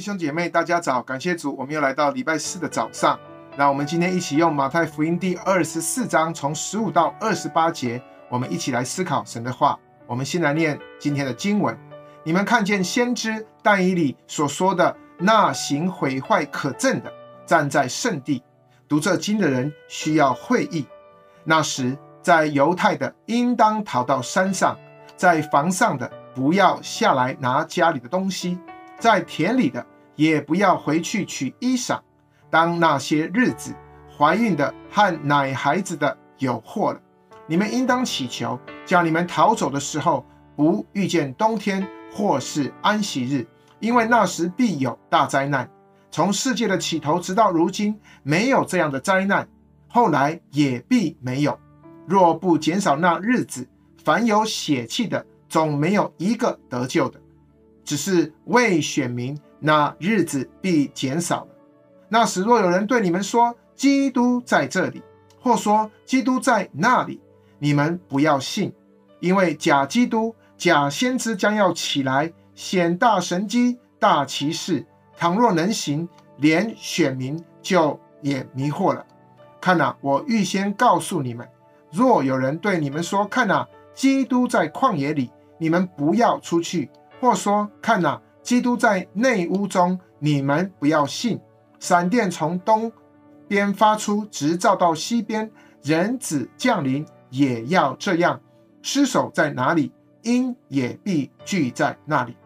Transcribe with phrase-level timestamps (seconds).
[0.00, 1.02] 弟兄姐妹，大家早！
[1.02, 3.20] 感谢主，我们又来到礼拜四的早上。
[3.54, 9.78] 那我们今天一起用马太福音第二十四章，从十五到二十八节，我们一起来思考神的话。
[10.06, 11.78] 我们先来念今天的经文：
[12.24, 17.12] 你们看见先知但以理所说的那行毁坏可憎的，
[17.44, 18.42] 站在圣地，
[18.88, 20.86] 读这经的人需要会意。
[21.44, 24.74] 那时，在犹太的应当逃到山上，
[25.14, 28.58] 在房上的不要下来拿家里的东西。
[28.98, 29.82] 在田里的
[30.20, 31.98] 也不要回去取衣裳。
[32.50, 33.74] 当那些日子，
[34.14, 37.00] 怀孕的和奶孩子的有祸了。
[37.46, 43.46] 你们应当祈求，叫你们逃走的时候，不遇见冬天或是安息日，
[43.78, 45.66] 因为那时必有大灾难。
[46.10, 49.48] 从世界的起头直到如今，没有这样的灾难，
[49.88, 51.58] 后来也必没有。
[52.06, 53.66] 若不减少那日子，
[54.04, 57.18] 凡有血气的，总没有一个得救的。
[57.84, 61.48] 只是为选民，那日子必减少了。
[62.08, 65.02] 那时若有人对你们说基督在这里，
[65.40, 67.20] 或说基督在那里，
[67.58, 68.72] 你们不要信，
[69.20, 74.84] 因为假基督、假先知将要起来，显大神迹、大奇事。
[75.16, 79.04] 倘若能行，连选民就也迷惑了。
[79.60, 81.46] 看哪，我预先告诉你们：
[81.92, 86.90] 若有人对你们说，看哪，基督在旷野里，你们不要出去。
[87.20, 91.40] 或说，看哪，基督在内屋中，你们不要信。
[91.78, 92.92] 闪电从东
[93.48, 95.50] 边发出，直照到西边。
[95.82, 98.40] 人子降临也要这样。
[98.82, 102.36] 尸首在哪里，鹰也必聚在那里。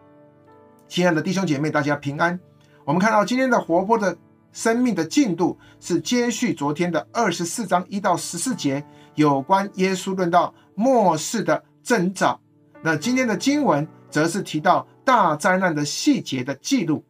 [0.87, 2.39] 亲爱的弟兄姐妹，大家平安。
[2.85, 4.17] 我们看到今天的活泼的
[4.53, 8.85] 生命的进度是接续昨天的二十四章一到十四节，
[9.15, 12.39] 有关耶稣论到末世的征兆。
[12.85, 13.85] 那今天的经文。
[14.15, 17.03] 则是提到大灾难的细节的记录。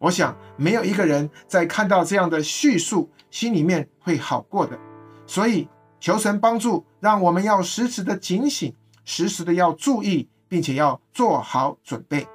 [0.00, 4.76] 我想，没有一个人在看到这样的叙述，心里面会好过的。
[5.24, 5.68] 所以，
[6.00, 8.74] 求神帮助，让我们要时时的警醒，
[9.04, 12.26] 时时的要注意，并且要做好准备。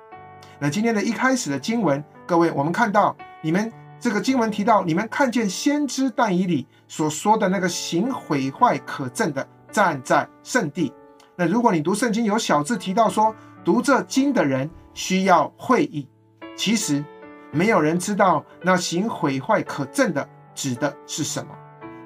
[0.57, 10.93] 那今天的一开始的经文，各位，我们看到你们这个经文提到，你们看见先知但以理所说的那个行毁坏可憎的，站在圣地。
[11.37, 13.33] 那如果你读圣经，有小字提到说。
[13.65, 16.07] 读这经的人需要会意。
[16.55, 17.03] 其实
[17.51, 21.53] 没有人知道那行毁坏可证的指的是什么。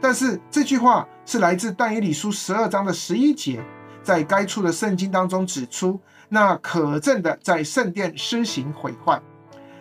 [0.02, 3.64] 但是这句话是来自但以理书十二章的十一节，
[4.02, 9.22] 在该处的圣经当中指出，那可证的在圣殿施行毁坏。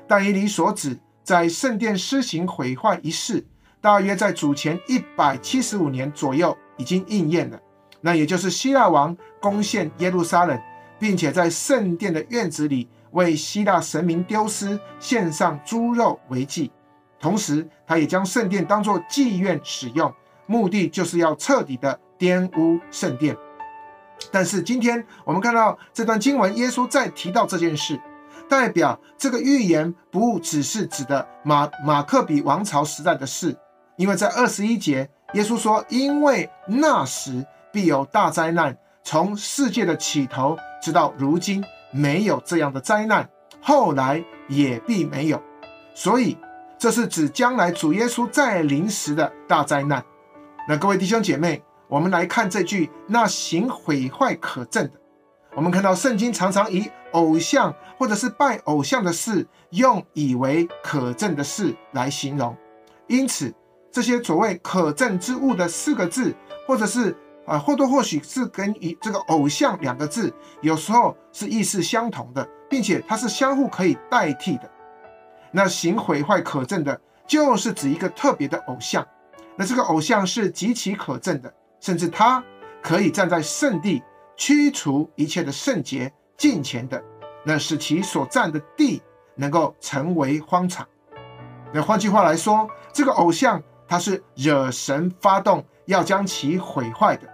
[0.07, 3.43] 但以理所指在圣殿施行毁坏一事，
[3.81, 7.59] 大约在主前一百七十五年左右已经应验了。
[8.01, 10.61] 那也就是希腊王攻陷耶路撒冷。
[11.01, 16.71] 并且在圣殿的院子里为希腊神明丢失，献上猪肉为祭，
[17.19, 20.13] 同时他也将圣殿当作妓院使用，
[20.45, 23.35] 目的就是要彻底的玷污圣殿。
[24.31, 27.99] 但是今天我们看到这段经文，耶稣再提到这件事，
[28.47, 33.57] 代表这个预言不只是指的马马克比王朝时代的事，
[33.97, 43.27] 因为在二十一节，耶稣说：“因为那时必有大灾难。”从世界的起头直到如今，没有这样的灾难，
[43.63, 45.43] 后来也必没有。
[45.95, 46.37] 所以，
[46.79, 50.05] 这是指将来主耶稣再临时的大灾难。
[50.69, 54.93] 那各位弟兄姐妹，我们来看这句“那行毁坏可证的”。
[55.57, 62.55] 我们看到圣经常常以偶像或者是拜偶像的事，用以为可证的事来形容。
[63.09, 63.53] 因此，
[63.91, 66.35] 这些所谓可证之物的四个字，
[66.69, 67.17] 或者是。
[67.51, 74.71] 啊，或多或许是跟一这个偶像两个字，有时候是意思相同的，并且它是相互可以代替的。
[75.51, 79.05] 那行毁坏可证的，就是指一个特别的偶像。
[79.57, 82.41] 那这个偶像是极其可证的，甚至他
[82.81, 84.01] 可以站在圣地，
[84.37, 87.03] 驱除一切的圣洁近前的，
[87.45, 89.03] 那使其所占的地
[89.35, 90.87] 能够成为荒场。
[91.73, 97.29] 那换句话来说，这个偶像他是惹神发动要将其毁坏的。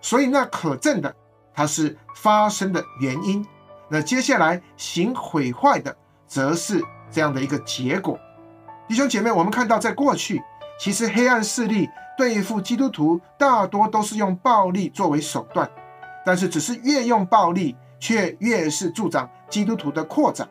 [0.00, 1.14] 所以那可证的，
[1.52, 3.46] 它是发生的原因。
[3.88, 8.18] 那接下来行毁坏的，则是这样的一个结果。
[8.88, 10.42] 弟兄姐妹，我们看到在过去，
[10.78, 15.68] 其实黑暗势力对付基督徒，大多都是用暴力作为手段。
[16.24, 20.48] 但是，只是越用暴力，却越是助长基督徒的扩展。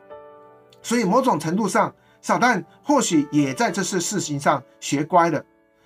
[0.82, 5.44] 所以，某种程度上，撒旦或许也在这次事情上学乖了。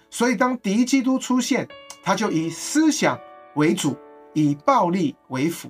[0.09, 1.67] 所以，当敌基督出现，
[2.03, 3.19] 他就以思想。
[3.55, 3.95] 为主，
[4.33, 5.69] 以暴力为辅。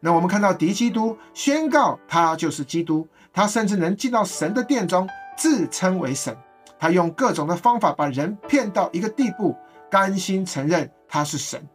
[0.00, 6.36] 那我们看到敌基督宣告他就是基督，他甚至能进到神的殿中，自称为神。
[6.78, 9.56] 他用各种的方法把人骗到一个地步，
[9.90, 11.66] 甘心承认他是神。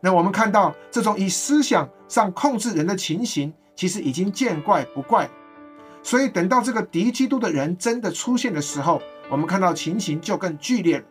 [0.00, 5.28] 那我们看到这种以思想上控制人的情形，其实已经见怪不怪。
[6.02, 11.04] 所以等到这个敌基督的人真的出现的时候，我们看到情形就更剧烈了。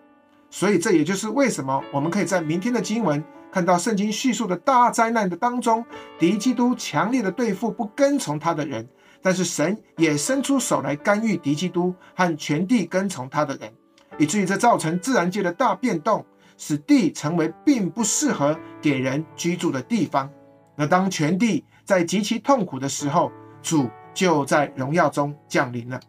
[0.49, 3.23] 所以这也就是为什么我们可以在明天的经文。
[3.53, 5.85] 看到圣经叙述的大灾难的当中，
[6.17, 8.89] 敌基督强烈的对付不跟从他的人，
[9.21, 13.71] 但是神也伸出手来干预敌基督和全地跟从他的人，
[14.17, 16.25] 以至于这造成自然界的大变动，
[16.57, 20.27] 使地成为并不适合给人居住的地方。
[20.75, 25.99] 那当全地在极其痛苦的时候，主就在荣耀中降临了。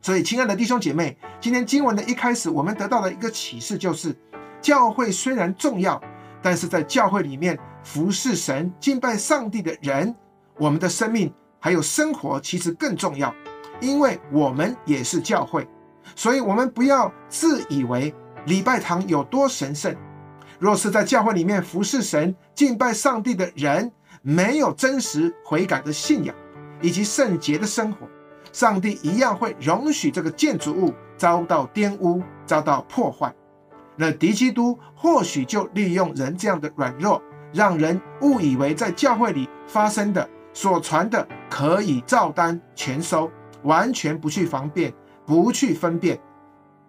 [0.00, 4.14] 所以，亲爱的弟兄姐妹，今天经文的一开始，我们得到的一个启示就是，
[4.62, 6.00] 教会虽然重要。
[6.42, 10.14] 但是在教会里面服侍神、敬拜上帝的人，
[10.58, 13.34] 我们的生命还有生活其实更重要，
[13.80, 15.66] 因为我们也是教会，
[16.16, 18.14] 所以我们不要自以为
[18.46, 19.94] 礼拜堂有多神圣。
[20.58, 23.90] 若是在教会里面服侍神、敬拜上帝的人，
[24.22, 26.34] 没有真实悔改的信仰
[26.82, 28.06] 以及圣洁的生活，
[28.52, 33.34] 上帝一样会容许这个建筑物遭到玷污、遭到破坏。
[34.00, 43.30] 那敌基督或许就利用人这样的软弱，让人误以为在教会里发生的、所传的可以照单全收，
[43.62, 44.90] 完全不去防辩、
[45.26, 46.18] 不去分辨。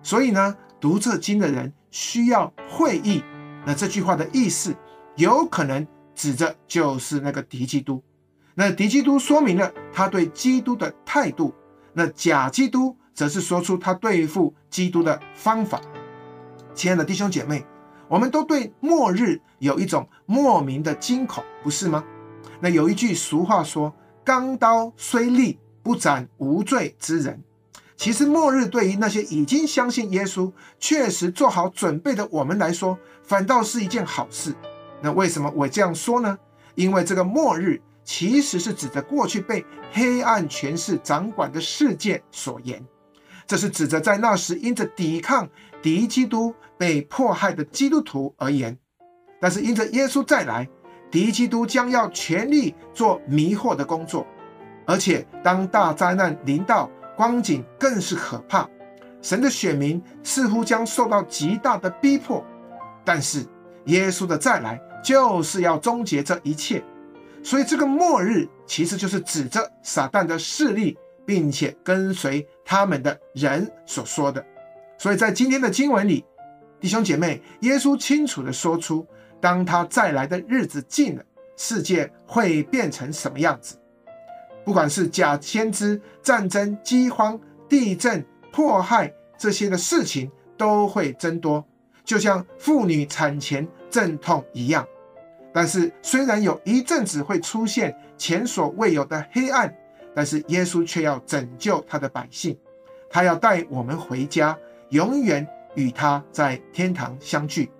[0.01, 3.21] 所以呢，读这经的人需要会意。
[3.65, 4.73] 那这句话的意思，
[5.17, 5.85] 有可能
[6.15, 8.01] 指着就是那个敌基督。
[8.55, 11.53] 那敌基督说明了他对基督的态度，
[11.91, 15.81] 那假基督则是说出他对付基督的方法。
[16.73, 17.65] 亲爱的弟兄姐妹，
[18.07, 22.03] 我们都对末日有一种莫名的惊恐，不是吗？
[22.59, 27.41] 那有一句俗话说：“钢刀虽利，不斩无罪之人。”
[27.97, 34.55] 其实末日对于那些已经相信耶稣、确实做好准备的我们来说，反倒是一件好事。
[35.01, 36.37] 那为什么我这样说呢？
[36.75, 42.83] 因为这个末日其实是指着过去被黑暗权势掌管的世界所言。
[43.45, 45.47] 这是指着在那时因着抵抗
[45.81, 48.77] 敌基督被迫害的基督徒而言，
[49.39, 50.67] 但是因着耶稣再来，
[51.09, 54.25] 敌基督将要全力做迷惑的工作，
[54.85, 58.69] 而且当大灾难临到，光景更是可怕。
[59.21, 62.45] 神的选民似乎将受到极大的逼迫，
[63.03, 63.45] 但是
[63.85, 66.83] 耶稣的再来就是要终结这一切，
[67.43, 70.97] 所以这个末日其实就是指着撒旦的势力。
[71.23, 74.43] 并且跟随他们的人所说的，
[75.01, 76.23] 所以在今天的经文里，
[76.79, 79.03] 弟兄姐妹，耶稣清楚地说出，
[79.39, 81.23] 当他再来的日子近了，
[81.57, 83.77] 世界会变成什么样子？
[84.63, 91.65] 不管是假先知、战争、饥荒、地震、迫害这些的事情都会增多，
[92.05, 94.85] 就像妇女产前阵痛一样。
[95.51, 99.75] 但是虽然有一阵子会出现前所未有的黑暗。
[100.13, 102.55] 但是耶稣却要拯救他的百姓，
[103.09, 104.55] 他要带我们回家，
[104.91, 107.71] 永远与他在天堂相聚。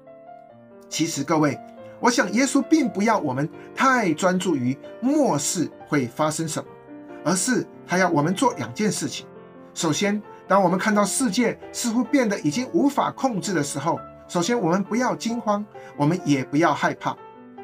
[0.88, 1.60] 其实各位，
[2.00, 6.70] 我想耶稣并不要我们太专注于末世会发生什么，
[7.26, 9.28] 而是他要我们做两件事情。
[9.74, 14.00] 首先，当我们看到世界似乎变得已经无法控制的时候，
[14.30, 15.66] 首先我们不要惊慌，
[15.98, 17.16] 我们也不要害怕，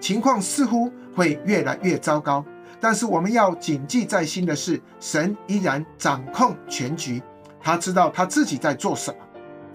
[0.02, 2.44] 情况似乎会越来越糟糕。
[2.82, 7.24] 但是我们要谨记在心的是，神依然掌控全局，
[7.62, 9.18] 他知道他自己在做什么。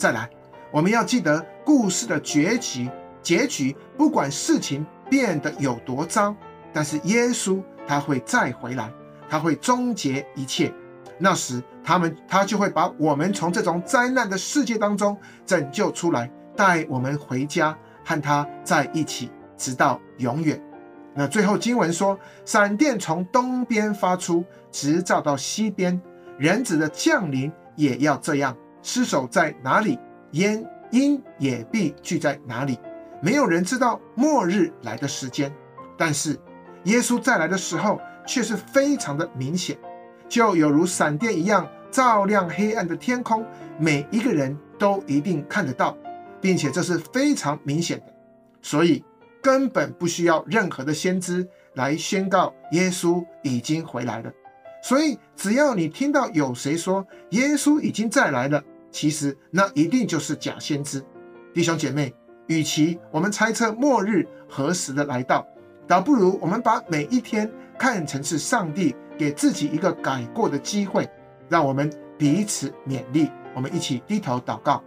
[0.03, 0.29] 再来，
[0.73, 2.91] 我们要记得故事的结局，
[3.23, 6.35] 结局不管事情变得有多糟，
[6.73, 8.93] 但是耶稣他会再回来，
[9.29, 10.75] 他会终结一切。
[11.19, 15.17] 那时他们他就会把我们从这种灾难的世界当中
[15.47, 20.61] 拯救出来，带我们回家和他在一起，直到永远。
[21.15, 26.03] 那最后经文说，闪电从东边发出，直照到西边，
[26.37, 28.57] 人子的降临也要这样。
[28.83, 29.99] 尸首在哪里，
[30.33, 32.79] 烟鹰也必聚在哪里。
[33.21, 35.53] 没有人知道末日来的时间，
[35.97, 36.39] 但是
[36.85, 39.79] 耶稣再来的时候却是非常的明显，
[40.29, 43.47] 就有如闪电一样照亮黑暗的天空，
[43.79, 45.97] 每一个人都一定看得到，
[46.41, 48.07] 并且这是非常明显的，
[48.61, 49.05] 所以。
[49.45, 54.31] 根本不需要任何的先知来宣告耶稣已经回来了，
[54.85, 58.63] 所以只要你听到有谁说耶稣已经再来了，
[58.93, 61.03] 其实那一定就是假先知。
[61.53, 62.15] 弟兄姐妹，
[62.47, 65.45] 与其我们猜测末日何时的来到，
[65.89, 71.11] 倒不如我们把每一天看成是上帝给自己一个改过的机会，
[71.49, 73.29] 让我们彼此勉励。
[73.55, 74.83] 我们一起低头祷告。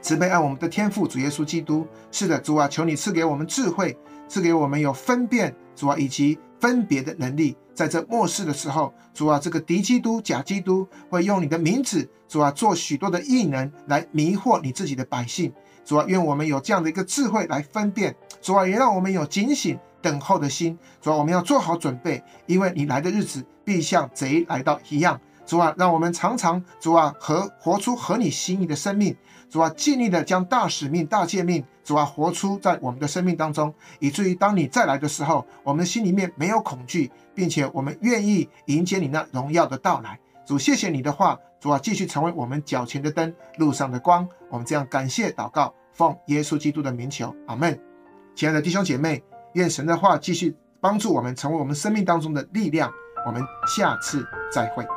[0.00, 7.56] 慈悲爱我们的天父主耶稣基督，是的，主啊，求你赐给我们智慧，赐给我们有分辨主啊以及分别的能力。
[7.72, 15.52] 在这末世的时候，主啊，这个敌基督、假基督会用你的名字，主啊，做许多的异能来迷惑你自己的百姓。
[15.84, 18.16] 主啊，愿我们有这样的一个智慧来分辨。
[18.42, 20.76] 主啊，也让我们有警醒等候的心。
[21.00, 25.20] 主啊，我们要做好准备，因为你来的日子必像贼来到一样。
[25.46, 29.16] 主啊，让我们常常主啊和活出合你心意的生命。
[29.48, 40.18] 主啊，尽力的将大使命、大诫命，主啊活出在我们的生命当中，以至于当你再来的时候，我们心里面没有恐惧，并且我们愿意迎接你那荣耀的到来。
[40.44, 44.28] 主，谢谢你的话，主啊，继续成为我们脚前的灯，路上的光。
[44.50, 47.78] 我们这样感谢祷告，奉耶稣基督的名求，阿门。
[48.34, 49.22] 亲爱的弟兄姐妹，
[49.52, 52.90] 愿神的话继续帮助我们，成为我们生命当中的力量。
[53.24, 54.95] 我们下次再会。